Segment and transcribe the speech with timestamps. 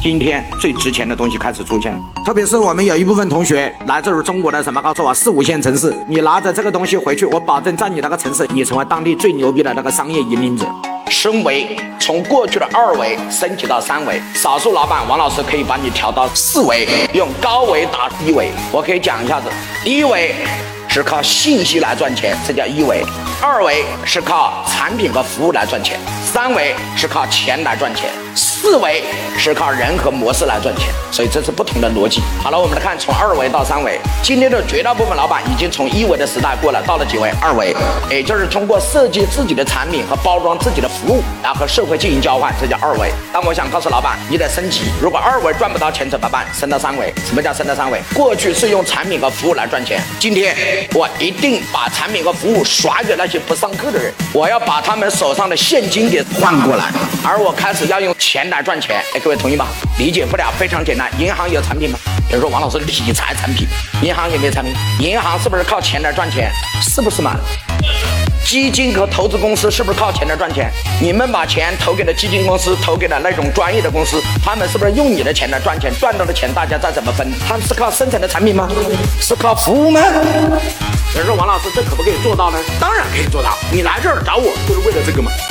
[0.00, 10.64] 今天最值钱的东西开始出现了，特别是我们有一部分同学来自于中国的什么告诉我四五线城市，你拿着这个东西回去，我保证在你那个城市，你成为当地最牛逼的那个商业引领者。
[11.10, 18.52] 升维从过去的二维升级到三维，少数老板王老师可以把你调到四维，用高维打低维。
[18.70, 19.48] 我可以讲一下子，
[19.84, 20.32] 一维
[20.88, 23.02] 是靠信息来赚钱，这叫一维；
[23.42, 28.10] 二维是靠产品和服务来赚钱；三维是靠钱来赚钱。
[28.38, 29.02] 四维
[29.36, 32.22] 是靠人和模式来赚钱，所以这是不同的逻辑。
[32.40, 33.98] 好了，我们来看从二维到三维。
[34.22, 37.30] 今天的绝大部分老板已经从一维的时代过了，到了几维？
[37.40, 37.74] 二维，
[38.08, 43.10] 也就是通过设计自己的产品和包装自己的服务，然后和社会进行交换，这叫二维。
[43.32, 44.82] 但我想告诉老板，你得升级。
[45.02, 46.46] 如果二维赚不到钱怎么办？
[46.54, 47.12] 升到三维。
[47.26, 48.00] 什么叫升到三维？
[48.14, 50.54] 过去是用产品和服务来赚钱，今天
[50.94, 56.92] 我一定把产品和服务甩给那些不上课的人，我要把他们手上的现金给换过来，
[57.24, 58.48] 而我开始要用钱。
[58.50, 59.66] 来赚钱，哎，各位同意吗？
[59.98, 61.10] 理解不了，非常简单。
[61.18, 61.98] 银行有产品吗？
[62.28, 63.66] 比如说王老师理财产品，
[64.02, 64.74] 银行有没有产品？
[65.00, 66.50] 银行是不是靠钱来赚钱？
[66.82, 67.36] 是不是嘛？
[68.44, 70.70] 基金和投资公司是不是靠钱来赚钱？
[71.00, 75.92] 你们把钱投给了基金公司，投给了那种专业的公司，他们是不是用你的钱来赚钱？
[75.98, 77.30] 赚到的钱大家再怎么分？
[77.46, 78.68] 他们是靠生产的产品吗？
[79.20, 80.00] 是靠服务吗？
[80.00, 82.58] 有人说王老师，这可不可以做到呢？
[82.78, 83.56] 当然可以做到。
[83.72, 85.30] 你来这儿找我就是为了这个嘛。